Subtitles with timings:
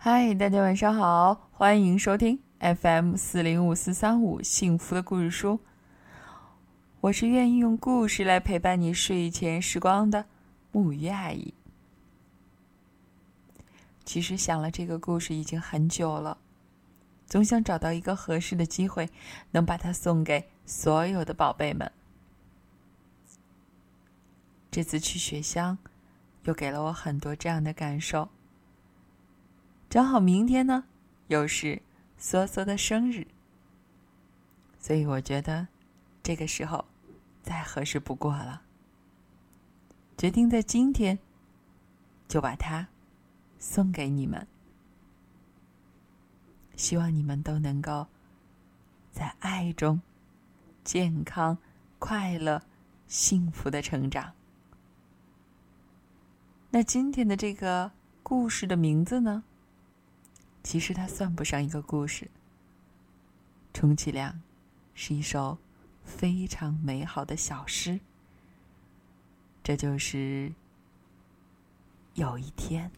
[0.00, 5.58] 嗨，大家晚上好，欢迎收听 FM 四零五四三五幸福的故事书。
[7.00, 10.24] 我是愿意用故事来陪伴你睡前时光的
[10.70, 11.52] 木鱼阿姨。
[14.04, 16.38] 其实想了这个故事已经很久了，
[17.26, 19.10] 总想找到一个合适的机会，
[19.50, 21.90] 能把它送给所有的宝贝们。
[24.70, 25.76] 这次去雪乡，
[26.44, 28.28] 又给了我很多这样的感受。
[29.88, 30.84] 正好明天呢，
[31.28, 31.80] 又是
[32.20, 33.26] 梭梭的生日，
[34.78, 35.66] 所以我觉得
[36.22, 36.84] 这个时候
[37.42, 38.60] 再合适不过了。
[40.18, 41.18] 决定在今天
[42.26, 42.86] 就把它
[43.58, 44.46] 送给你们，
[46.76, 48.06] 希望你们都能够
[49.10, 49.98] 在爱中
[50.84, 51.56] 健康、
[51.98, 52.60] 快乐、
[53.06, 54.34] 幸福的成长。
[56.68, 57.90] 那今天的这个
[58.22, 59.42] 故事的名字呢？
[60.62, 62.30] 其实它算不上一个故事，
[63.72, 64.40] 充其量
[64.94, 65.58] 是一首
[66.04, 68.00] 非常美好的小诗。
[69.62, 70.52] 这就是
[72.14, 72.90] 有一天，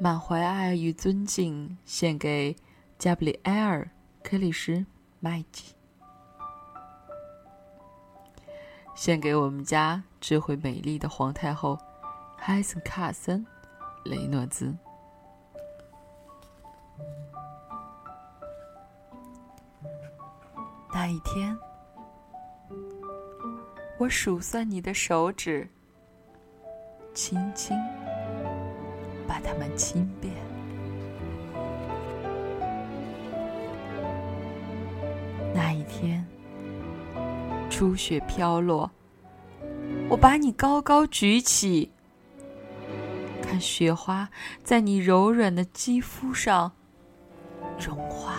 [0.00, 2.54] 满怀爱与尊敬，献给
[2.98, 3.82] 加布里埃尔·
[4.22, 4.72] 克里斯·
[5.18, 5.74] 麦吉，
[8.94, 11.76] 献给我们家智慧美丽的皇太后
[12.36, 13.44] 海森·卡森·
[14.08, 14.72] 雷诺兹。
[20.92, 21.58] 那一天，
[23.98, 25.68] 我数算你的手指，
[27.12, 27.76] 轻轻。
[29.28, 30.32] 把它们亲遍。
[35.54, 36.26] 那一天，
[37.68, 38.90] 初雪飘落，
[40.08, 41.90] 我把你高高举起，
[43.42, 44.28] 看雪花
[44.64, 46.72] 在你柔软的肌肤上
[47.78, 48.38] 融化。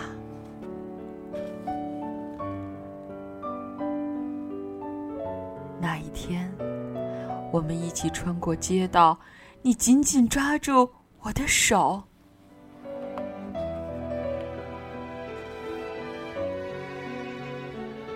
[5.80, 6.52] 那一天，
[7.52, 9.16] 我们一起穿过街道。
[9.62, 10.90] 你紧紧抓住
[11.20, 12.02] 我的手，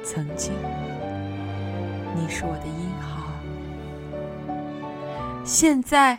[0.02, 0.54] 曾经
[2.16, 3.22] 你是我的婴孩，
[5.44, 6.18] 现在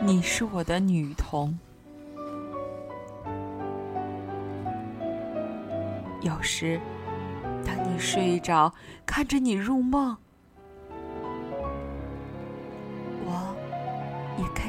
[0.00, 1.58] 你是我的女童。
[6.22, 6.80] 有时，
[7.62, 8.72] 当你睡着，
[9.04, 10.16] 看着你入梦。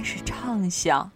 [0.03, 1.09] 是畅想，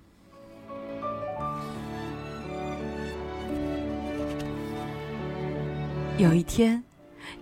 [6.17, 6.83] 有一天，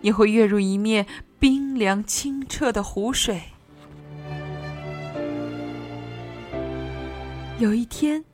[0.01, 1.05] 你会跃入一面
[1.37, 3.35] 冰凉清澈的湖水；
[7.59, 8.25] 有一天，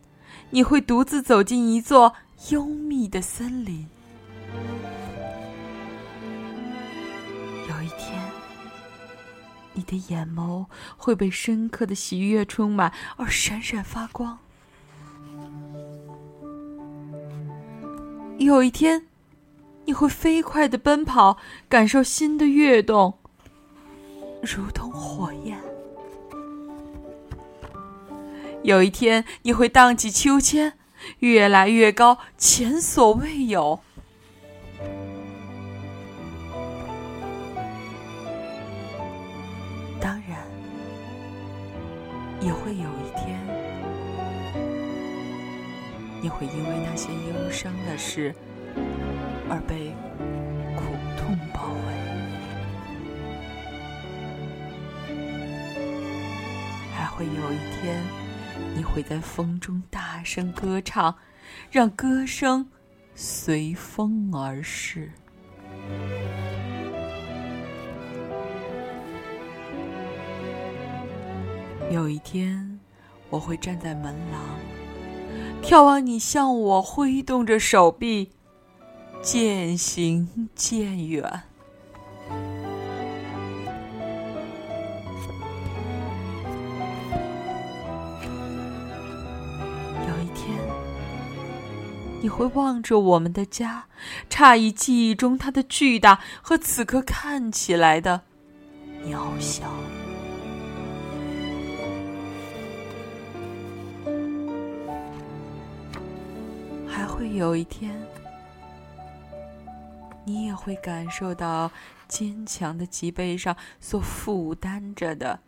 [0.49, 2.13] 你会独自走进一座
[2.49, 3.87] 幽密的森林。
[9.81, 14.37] 你的眼眸会被深刻的喜悦充满，而闪闪发光。
[18.37, 19.07] 有一天，
[19.85, 21.37] 你会飞快的奔跑，
[21.67, 23.17] 感受心的跃动，
[24.43, 25.57] 如同火焰。
[28.61, 30.73] 有一天，你会荡起秋千，
[31.19, 33.79] 越来越高，前所未有。
[42.41, 43.39] 也会有一天，
[46.21, 48.33] 你会因为那些忧伤的事
[49.47, 49.91] 而被
[50.75, 50.83] 苦
[51.17, 51.93] 痛包围，
[56.95, 58.01] 还会有一天，
[58.75, 61.15] 你会在风中大声歌唱，
[61.69, 62.67] 让歌声
[63.13, 65.11] 随风而逝。
[71.91, 72.79] 有一天，
[73.29, 74.41] 我会站在门廊，
[75.61, 78.29] 眺望你向我挥动着手臂，
[79.21, 81.43] 渐行渐远。
[90.07, 90.57] 有一天，
[92.21, 93.83] 你会望着我们的家，
[94.29, 98.21] 诧异记忆中它的巨大和此刻看起来的
[99.05, 99.69] 渺小。
[107.33, 107.95] 有一天，
[110.25, 111.71] 你也会感受到
[112.07, 115.39] 坚强的脊背上所负担着的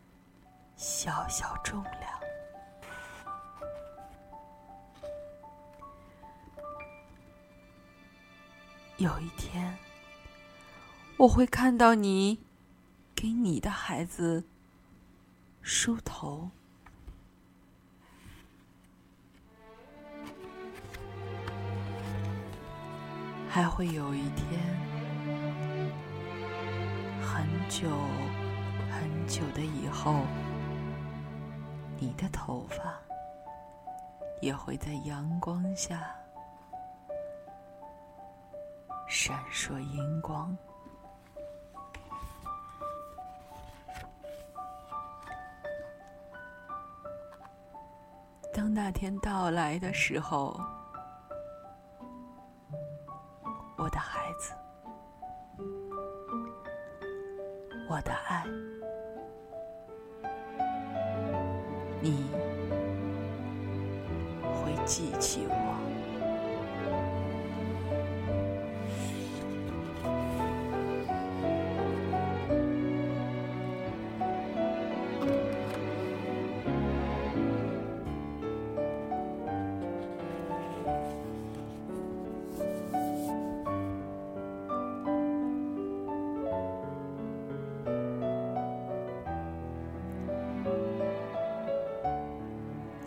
[0.78, 1.94] 小小重量。
[8.98, 9.78] 有一天，
[11.18, 12.40] 我会看到你
[13.14, 14.46] 给你的孩子
[15.62, 16.50] 梳头。
[23.54, 24.60] 还会有一天，
[27.22, 27.88] 很久
[28.90, 30.26] 很久的以后，
[32.00, 33.00] 你的头发
[34.42, 36.16] 也会在阳光下
[39.08, 40.58] 闪烁银光。
[48.52, 50.60] 当那天到来的时候。
[57.94, 58.44] 我的爱，
[62.01, 62.25] 你
[64.42, 65.73] 会记起我。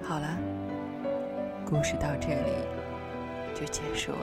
[0.08, 0.38] 好了，
[1.68, 2.52] 故事到这里
[3.52, 4.18] 就结束了。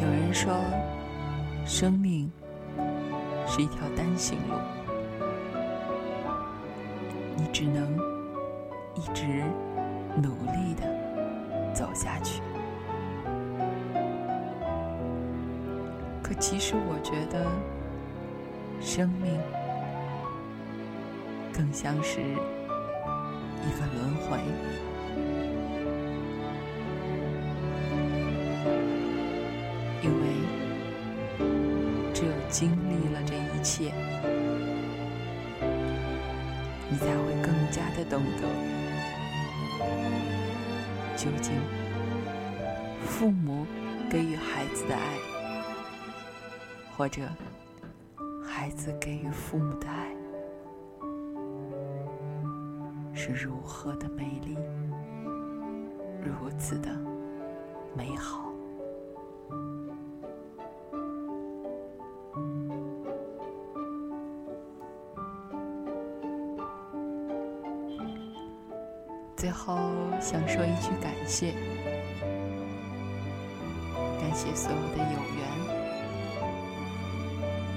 [0.00, 0.54] 有人说，
[1.66, 2.32] 生命
[3.46, 4.54] 是一条单行路，
[7.36, 7.94] 你只能
[8.94, 9.44] 一直
[10.16, 12.40] 努力的走下去。
[16.22, 17.44] 可其实，我觉得
[18.80, 19.38] 生命。
[21.60, 22.24] 更像是一
[23.76, 24.38] 个轮回，
[30.02, 30.22] 因为
[32.14, 33.92] 只有经历了这一切，
[36.88, 38.48] 你才会更加的懂得，
[41.14, 41.52] 究竟
[43.04, 43.66] 父母
[44.10, 45.18] 给予孩子的爱，
[46.96, 47.20] 或者
[48.48, 50.19] 孩子给予父母的爱。
[53.22, 54.56] 是如何的美丽，
[56.24, 56.88] 如此的
[57.94, 58.50] 美好。
[69.36, 69.76] 最后
[70.18, 71.52] 想说一句感谢，
[74.18, 75.42] 感谢所有的有缘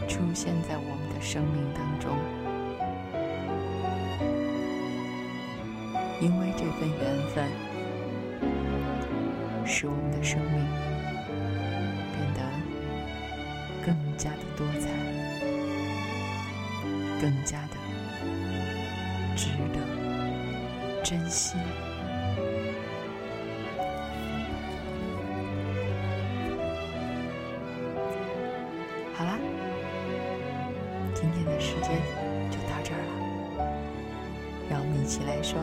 [0.08, 2.43] 出现在我们的生命当中。
[6.24, 7.04] 因为这份缘
[7.36, 7.44] 分，
[9.66, 10.52] 使我们的生命
[12.14, 12.40] 变得
[13.86, 14.88] 更加的多彩，
[17.20, 17.76] 更加的
[19.36, 21.58] 值得珍惜。
[29.14, 29.38] 好啦，
[31.14, 32.00] 今天的时间
[32.50, 33.04] 就到这儿
[33.58, 33.68] 了，
[34.70, 35.60] 让我们一起来说。